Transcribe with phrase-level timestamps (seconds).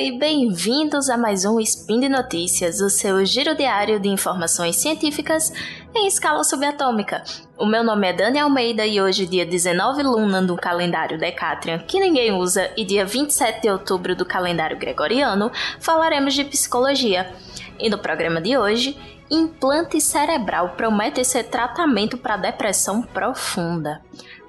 [0.00, 5.50] e bem-vindos a mais um Spin de Notícias, o seu giro diário de informações científicas
[5.94, 7.24] em escala subatômica.
[7.56, 11.98] O meu nome é Dani Almeida e hoje, dia 19 Luna do calendário Decatrian, que
[11.98, 15.50] ninguém usa, e dia 27 de outubro do calendário Gregoriano,
[15.80, 17.32] falaremos de psicologia.
[17.78, 18.98] E no programa de hoje,
[19.30, 24.02] implante cerebral promete ser tratamento para depressão profunda.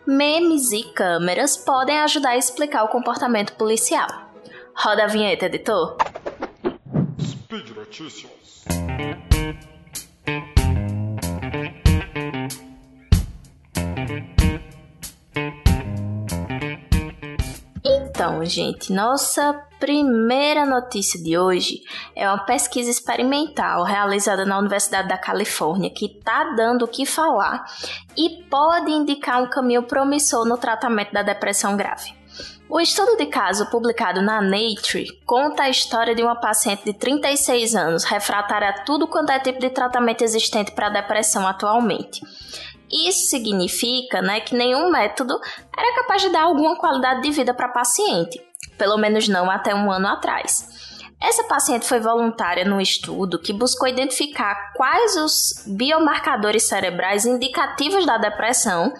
[0.05, 4.26] Memes e câmeras podem ajudar a explicar o comportamento policial.
[4.79, 5.97] Roda a vinheta, editor.
[7.19, 8.63] Speed Notícias.
[17.83, 21.81] Então, gente, nossa primeira notícia de hoje
[22.15, 27.65] é uma pesquisa experimental realizada na Universidade da Califórnia que está dando o que falar
[28.15, 32.15] e pode indicar um caminho promissor no tratamento da depressão grave.
[32.69, 37.73] O estudo de caso publicado na Nature conta a história de uma paciente de 36
[37.75, 42.21] anos refratária a tudo quanto é tipo de tratamento existente para depressão atualmente.
[42.91, 45.39] Isso significa né, que nenhum método
[45.77, 48.41] era capaz de dar alguma qualidade de vida para a paciente,
[48.77, 50.86] pelo menos não até um ano atrás.
[51.19, 58.19] Essa paciente foi voluntária no estudo que buscou identificar quais os biomarcadores cerebrais indicativos da
[58.19, 58.93] depressão,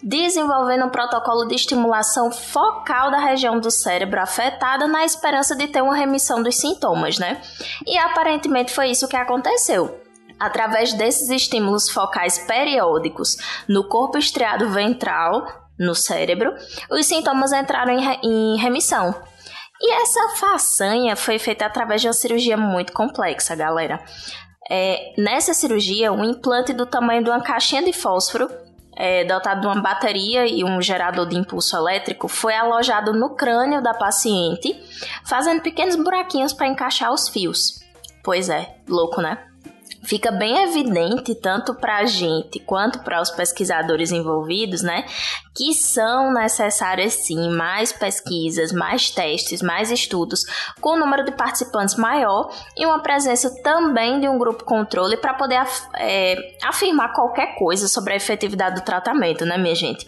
[0.00, 5.82] desenvolvendo um protocolo de estimulação focal da região do cérebro afetada na esperança de ter
[5.82, 7.42] uma remissão dos sintomas, né?
[7.84, 10.00] E aparentemente foi isso que aconteceu.
[10.38, 13.36] Através desses estímulos focais periódicos
[13.68, 16.54] no corpo estriado ventral, no cérebro,
[16.88, 19.14] os sintomas entraram em, em remissão,
[19.80, 24.00] e essa façanha foi feita através de uma cirurgia muito complexa, galera.
[24.70, 28.48] É, nessa cirurgia, um implante do tamanho de uma caixinha de fósforo,
[28.96, 33.82] é, dotado de uma bateria e um gerador de impulso elétrico, foi alojado no crânio
[33.82, 34.74] da paciente,
[35.24, 37.80] fazendo pequenos buraquinhos para encaixar os fios.
[38.22, 39.38] Pois é, louco, né?
[40.04, 45.04] Fica bem evidente, tanto para a gente quanto para os pesquisadores envolvidos, né,
[45.54, 50.44] que são necessárias sim mais pesquisas, mais testes, mais estudos,
[50.80, 55.34] com um número de participantes maior e uma presença também de um grupo controle para
[55.34, 55.60] poder
[55.96, 60.06] é, afirmar qualquer coisa sobre a efetividade do tratamento, né, minha gente?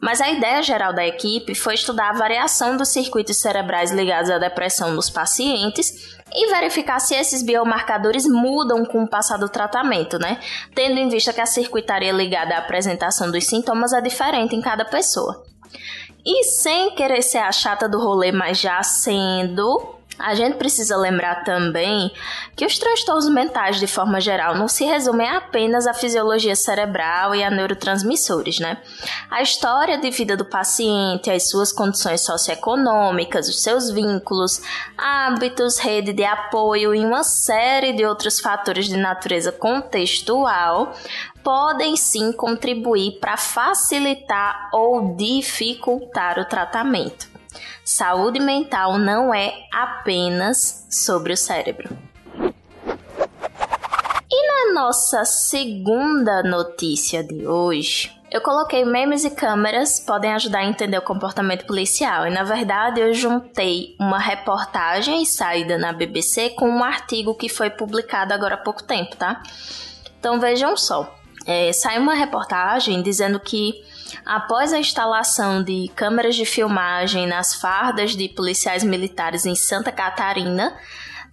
[0.00, 4.38] Mas a ideia geral da equipe foi estudar a variação dos circuitos cerebrais ligados à
[4.38, 10.40] depressão nos pacientes e verificar se esses biomarcadores mudam com o passar do tratamento, né?
[10.74, 14.84] Tendo em vista que a circuitaria ligada à apresentação dos sintomas é diferente em cada
[14.84, 15.44] pessoa.
[16.24, 21.44] E sem querer ser a chata do rolê, mas já sendo, a gente precisa lembrar
[21.44, 22.10] também
[22.54, 27.44] que os transtornos mentais, de forma geral, não se resumem apenas à fisiologia cerebral e
[27.44, 28.78] a neurotransmissores, né?
[29.30, 34.60] A história de vida do paciente, as suas condições socioeconômicas, os seus vínculos,
[34.96, 40.94] hábitos, rede de apoio e uma série de outros fatores de natureza contextual
[41.42, 47.36] podem sim contribuir para facilitar ou dificultar o tratamento.
[47.88, 51.96] Saúde mental não é apenas sobre o cérebro.
[54.28, 60.66] E na nossa segunda notícia de hoje, eu coloquei memes e câmeras podem ajudar a
[60.66, 62.26] entender o comportamento policial.
[62.26, 67.70] E na verdade eu juntei uma reportagem saída na BBC com um artigo que foi
[67.70, 69.40] publicado agora há pouco tempo, tá?
[70.18, 71.14] Então vejam só.
[71.46, 73.74] É, sai uma reportagem dizendo que
[74.24, 80.76] Após a instalação de câmeras de filmagem nas fardas de policiais militares em Santa Catarina,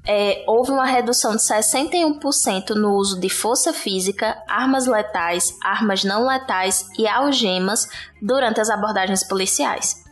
[0.06, 6.28] é, houve uma redução de 61% no uso de força física, armas letais, armas não
[6.28, 7.88] letais e algemas
[8.22, 10.04] durante as abordagens policiais.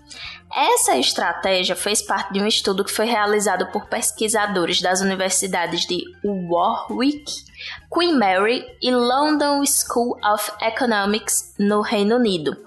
[0.54, 6.04] Essa estratégia fez parte de um estudo que foi realizado por pesquisadores das universidades de
[6.24, 7.46] Warwick,
[7.94, 12.58] Queen Mary e London School of Economics no Reino Unido,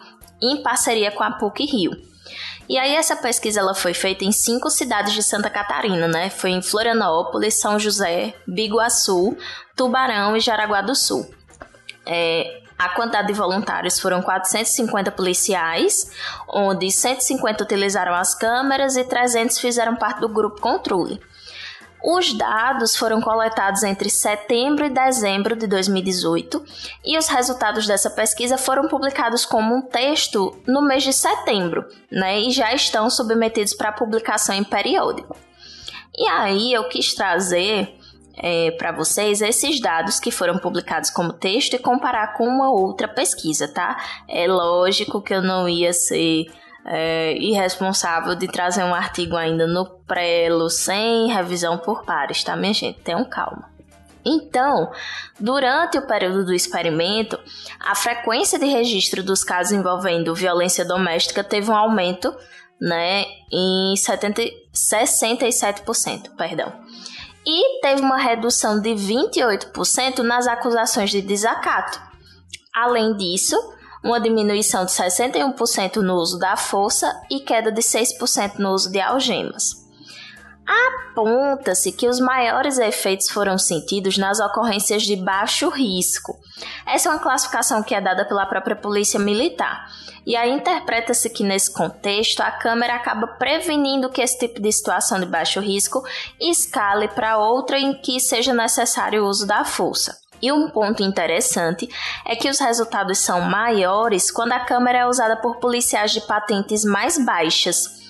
[0.42, 2.13] em parceria com a PUC Rio.
[2.68, 6.30] E aí essa pesquisa ela foi feita em cinco cidades de Santa Catarina, né?
[6.30, 9.36] Foi em Florianópolis, São José, Biguaçu,
[9.76, 11.28] Tubarão e Jaraguá do Sul.
[12.06, 16.10] É, a quantidade de voluntários foram 450 policiais,
[16.48, 21.20] onde 150 utilizaram as câmeras e 300 fizeram parte do grupo controle.
[22.06, 26.62] Os dados foram coletados entre setembro e dezembro de 2018
[27.02, 32.40] e os resultados dessa pesquisa foram publicados como um texto no mês de setembro, né?
[32.40, 35.34] E já estão submetidos para publicação em periódico.
[36.14, 37.98] E aí eu quis trazer
[38.36, 43.08] é, para vocês esses dados que foram publicados como texto e comparar com uma outra
[43.08, 43.96] pesquisa, tá?
[44.28, 46.52] É lógico que eu não ia ser
[46.84, 52.74] é, irresponsável de trazer um artigo ainda no prelo, sem revisão por pares, tá, minha
[52.74, 53.00] gente?
[53.00, 53.72] Tenham calma.
[54.24, 54.90] Então,
[55.38, 57.38] durante o período do experimento,
[57.78, 62.34] a frequência de registro dos casos envolvendo violência doméstica teve um aumento
[62.80, 64.42] né, em 70,
[64.74, 66.72] 67%, perdão.
[67.46, 72.00] E teve uma redução de 28% nas acusações de desacato.
[72.74, 73.56] Além disso,
[74.02, 79.00] uma diminuição de 61% no uso da força e queda de 6% no uso de
[79.00, 79.83] algemas.
[80.66, 86.38] Aponta-se que os maiores efeitos foram sentidos nas ocorrências de baixo risco.
[86.86, 89.86] Essa é uma classificação que é dada pela própria Polícia Militar.
[90.26, 95.20] E aí interpreta-se que nesse contexto a câmera acaba prevenindo que esse tipo de situação
[95.20, 96.02] de baixo risco
[96.40, 100.18] escale para outra em que seja necessário o uso da força.
[100.40, 101.88] E um ponto interessante
[102.24, 106.84] é que os resultados são maiores quando a câmera é usada por policiais de patentes
[106.84, 108.03] mais baixas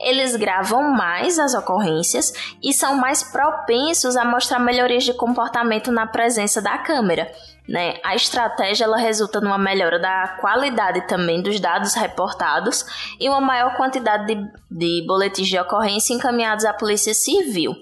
[0.00, 2.32] eles gravam mais as ocorrências
[2.62, 7.30] e são mais propensos a mostrar melhorias de comportamento na presença da câmera.
[7.68, 7.98] Né?
[8.04, 12.84] A estratégia ela resulta numa melhora da qualidade também dos dados reportados
[13.18, 17.74] e uma maior quantidade de, de boletins de ocorrência encaminhados à Polícia Civil.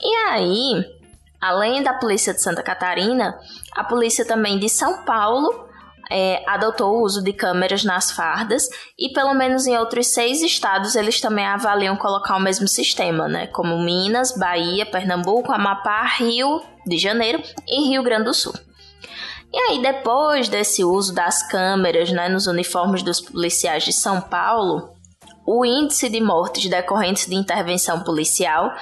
[0.00, 0.84] E aí,
[1.40, 3.36] além da Polícia de Santa Catarina,
[3.72, 5.65] a Polícia também de São Paulo
[6.10, 8.68] é, adotou o uso de câmeras nas fardas
[8.98, 13.46] e pelo menos em outros seis estados eles também avaliam colocar o mesmo sistema, né?
[13.48, 18.54] Como Minas, Bahia, Pernambuco, Amapá, Rio de Janeiro e Rio Grande do Sul.
[19.52, 24.90] E aí, depois desse uso das câmeras né, nos uniformes dos policiais de São Paulo,
[25.46, 28.74] o índice de mortes decorrentes de intervenção policial,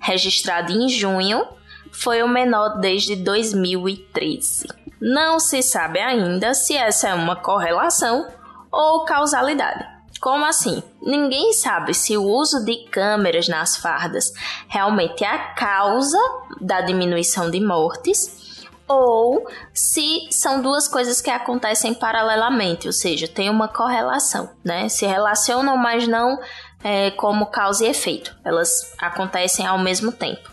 [0.00, 1.44] registrado em junho,
[1.92, 4.66] foi o menor desde 2013.
[5.00, 8.26] Não se sabe ainda se essa é uma correlação
[8.70, 9.92] ou causalidade.
[10.20, 10.82] Como assim?
[11.02, 14.32] Ninguém sabe se o uso de câmeras nas fardas
[14.68, 16.18] realmente é a causa
[16.60, 18.42] da diminuição de mortes
[18.86, 24.88] ou se são duas coisas que acontecem paralelamente, ou seja, tem uma correlação, né?
[24.88, 26.38] Se relacionam, mas não
[26.84, 28.36] é, como causa e efeito.
[28.44, 30.50] Elas acontecem ao mesmo tempo.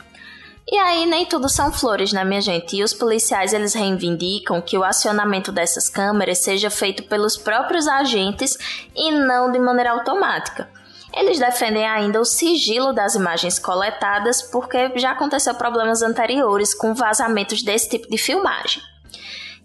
[0.72, 2.78] E aí nem tudo são flores, né, minha gente?
[2.78, 8.56] E os policiais eles reivindicam que o acionamento dessas câmeras seja feito pelos próprios agentes
[8.96, 10.70] e não de maneira automática.
[11.12, 17.64] Eles defendem ainda o sigilo das imagens coletadas porque já aconteceu problemas anteriores com vazamentos
[17.64, 18.84] desse tipo de filmagem.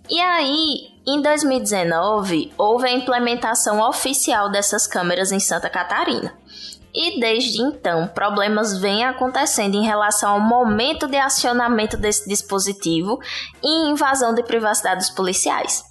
[0.09, 6.33] E aí, em 2019, houve a implementação oficial dessas câmeras em Santa Catarina
[6.95, 13.19] e desde então problemas vêm acontecendo em relação ao momento de acionamento desse dispositivo
[13.63, 15.85] e invasão de privacidade dos policiais.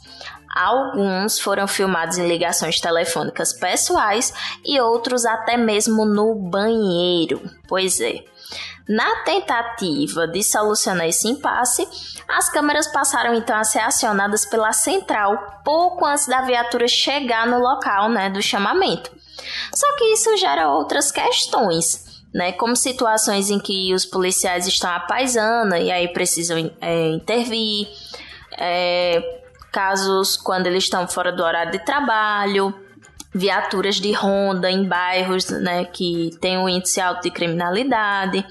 [0.56, 4.32] Alguns foram filmados em ligações telefônicas pessoais
[4.64, 7.42] e outros até mesmo no banheiro.
[7.68, 8.24] Pois é.
[8.88, 11.88] Na tentativa de solucionar esse impasse,
[12.28, 17.60] as câmeras passaram então a ser acionadas pela central pouco antes da viatura chegar no
[17.60, 19.23] local né, do chamamento.
[19.74, 22.12] Só que isso gera outras questões.
[22.34, 27.88] Né, como situações em que os policiais estão à paisana e aí precisam é, intervir,
[28.57, 29.21] é,
[29.71, 32.73] casos quando eles estão fora do horário de trabalho,
[33.33, 38.45] viaturas de ronda em bairros né, que têm um índice alto de criminalidade.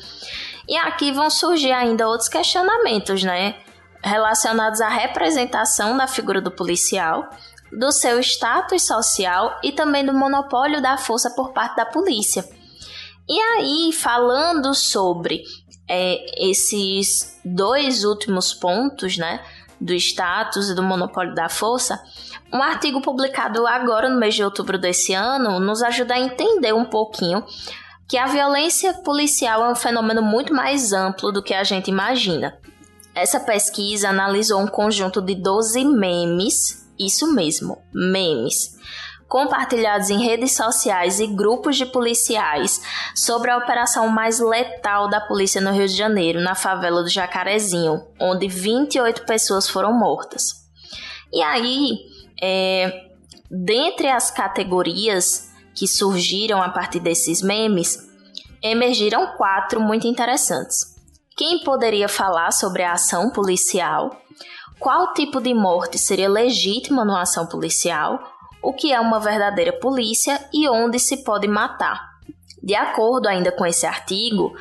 [0.68, 3.56] E aqui vão surgir ainda outros questionamentos, né?
[4.02, 7.28] Relacionados à representação da figura do policial
[7.78, 12.44] do seu status social e também do monopólio da força por parte da polícia.
[13.28, 15.42] E aí, falando sobre
[15.88, 19.40] é, esses dois últimos pontos, né,
[19.80, 22.00] do status e do monopólio da força,
[22.52, 26.84] um artigo publicado agora no mês de outubro desse ano nos ajuda a entender um
[26.84, 27.44] pouquinho
[28.06, 32.54] que a violência policial é um fenômeno muito mais amplo do que a gente imagina.
[33.14, 38.80] Essa pesquisa analisou um conjunto de 12 memes isso mesmo, memes
[39.32, 42.82] compartilhados em redes sociais e grupos de policiais
[43.14, 48.06] sobre a operação mais letal da polícia no Rio de Janeiro, na favela do Jacarezinho,
[48.20, 50.52] onde 28 pessoas foram mortas.
[51.32, 51.96] E aí,
[52.42, 53.06] é,
[53.50, 57.96] dentre as categorias que surgiram a partir desses memes,
[58.62, 60.94] emergiram quatro muito interessantes.
[61.38, 64.10] Quem poderia falar sobre a ação policial?
[64.82, 68.18] Qual tipo de morte seria legítima numa ação policial,
[68.60, 72.10] o que é uma verdadeira polícia e onde se pode matar.
[72.60, 74.52] De acordo ainda com esse artigo,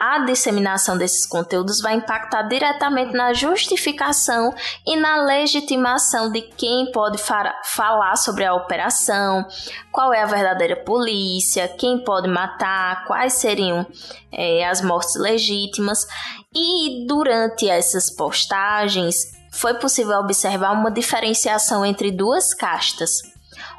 [0.00, 4.54] a disseminação desses conteúdos vai impactar diretamente na justificação
[4.86, 9.46] e na legitimação de quem pode falar sobre a operação,
[9.92, 13.86] qual é a verdadeira polícia, quem pode matar, quais seriam
[14.32, 16.06] é, as mortes legítimas.
[16.54, 23.22] E durante essas postagens foi possível observar uma diferenciação entre duas castas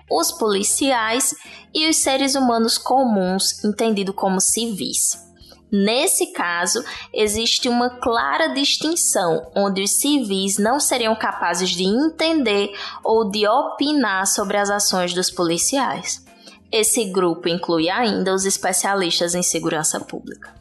[0.10, 1.36] os policiais
[1.74, 5.26] e os seres humanos comuns, entendido como civis.
[5.70, 6.82] Nesse caso,
[7.14, 12.72] existe uma clara distinção, onde os civis não seriam capazes de entender
[13.04, 16.26] ou de opinar sobre as ações dos policiais.
[16.72, 20.56] Esse grupo inclui ainda os especialistas em segurança pública.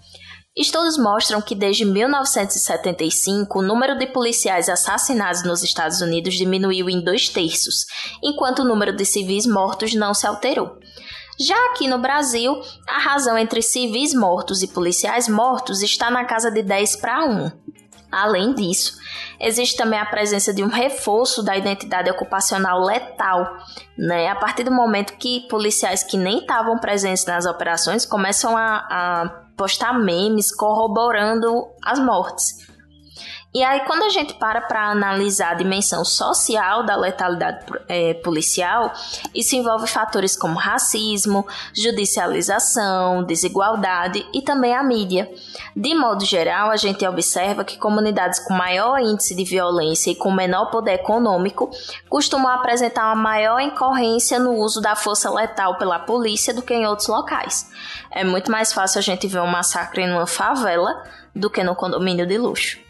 [0.57, 7.05] Estudos mostram que desde 1975 o número de policiais assassinados nos Estados Unidos diminuiu em
[7.05, 7.85] dois terços,
[8.23, 10.79] enquanto o número de civis mortos não se alterou.
[11.39, 12.59] Já aqui no Brasil,
[12.89, 17.53] a razão entre civis mortos e policiais mortos está na casa de 10 para 1.
[18.11, 18.97] Além disso,
[19.39, 23.59] existe também a presença de um reforço da identidade ocupacional letal,
[23.99, 24.29] né?
[24.29, 29.46] A partir do momento que policiais que nem estavam presentes nas operações começam a, a
[29.57, 32.67] postar memes corroborando as mortes.
[33.57, 38.93] E aí, quando a gente para para analisar a dimensão social da letalidade é, policial,
[39.35, 45.27] isso envolve fatores como racismo, judicialização, desigualdade e também a mídia.
[45.75, 50.31] De modo geral, a gente observa que comunidades com maior índice de violência e com
[50.31, 51.71] menor poder econômico
[52.11, 56.87] costumam apresentar uma maior incorrência no uso da força letal pela polícia do que em
[56.87, 57.71] outros locais.
[58.11, 62.27] É muito mais fácil a gente ver um massacre numa favela do que no condomínio
[62.27, 62.85] de luxo.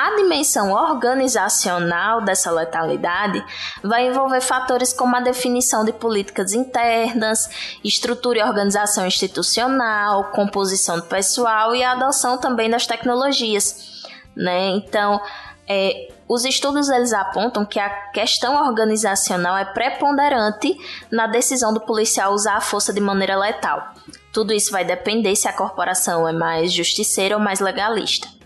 [0.00, 3.44] A dimensão organizacional dessa letalidade
[3.82, 7.50] vai envolver fatores como a definição de políticas internas,
[7.84, 14.02] estrutura e organização institucional, composição do pessoal e a adoção também das tecnologias.
[14.34, 14.68] Né?
[14.68, 15.20] Então,
[15.68, 20.78] é, os estudos eles apontam que a questão organizacional é preponderante
[21.10, 23.92] na decisão do policial usar a força de maneira letal.
[24.32, 28.39] Tudo isso vai depender se a corporação é mais justiceira ou mais legalista.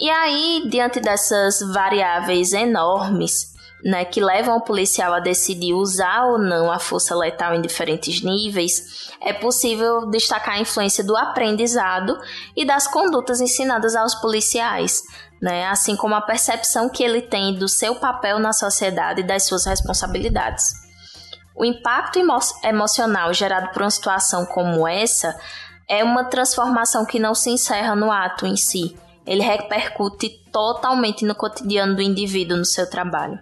[0.00, 3.50] E aí, diante dessas variáveis enormes,
[3.84, 8.22] né, que levam o policial a decidir usar ou não a força letal em diferentes
[8.22, 12.18] níveis, é possível destacar a influência do aprendizado
[12.56, 15.02] e das condutas ensinadas aos policiais,
[15.40, 19.46] né, assim como a percepção que ele tem do seu papel na sociedade e das
[19.46, 20.64] suas responsabilidades.
[21.54, 25.38] O impacto emo emocional gerado por uma situação como essa
[25.86, 31.34] é uma transformação que não se encerra no ato em si, ele repercute totalmente no
[31.34, 33.38] cotidiano do indivíduo, no seu trabalho.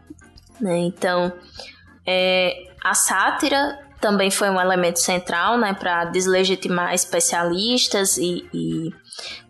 [0.60, 0.78] Né?
[0.78, 1.32] Então,
[2.06, 8.90] é, a sátira também foi um elemento central né, para deslegitimar especialistas e, e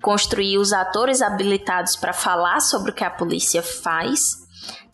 [0.01, 4.21] construir os atores habilitados para falar sobre o que a polícia faz.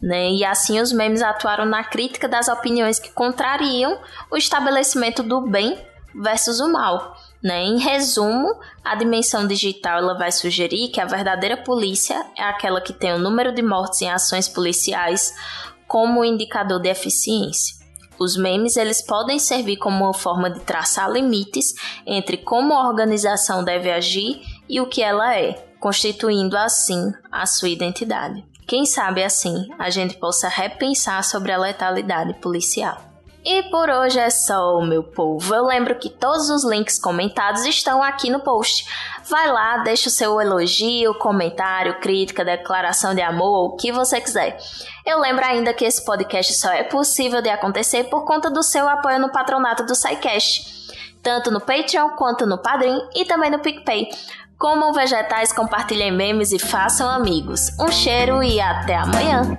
[0.03, 0.33] Né?
[0.33, 3.99] E assim os memes atuaram na crítica das opiniões que contrariam
[4.31, 5.79] o estabelecimento do bem
[6.15, 7.17] versus o mal.
[7.45, 7.63] Né?
[7.63, 12.95] Em resumo, a dimensão digital ela vai sugerir que a verdadeira polícia é aquela que
[12.95, 15.35] tem o número de mortes em ações policiais
[15.87, 17.85] como indicador de eficiência.
[18.19, 21.75] Os memes eles podem servir como uma forma de traçar limites
[22.07, 27.69] entre como a organização deve agir e o que ela é, constituindo assim a sua
[27.69, 28.43] identidade.
[28.67, 33.14] Quem sabe assim a gente possa repensar sobre a letalidade policial.
[33.45, 35.55] E por hoje é só, meu povo.
[35.55, 38.87] Eu lembro que todos os links comentados estão aqui no post.
[39.29, 44.57] Vai lá, deixa o seu elogio, comentário, crítica, declaração de amor, o que você quiser.
[45.05, 48.89] Eu lembro ainda que esse podcast só é possível de acontecer por conta do seu
[48.89, 50.89] apoio no patronato do SciCast,
[51.23, 54.09] tanto no Patreon quanto no Padrim e também no PicPay.
[54.59, 57.69] Comam vegetais, compartilhem memes e façam amigos.
[57.79, 59.59] Um cheiro e até amanhã!